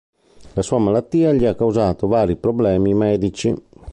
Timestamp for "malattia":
0.79-1.31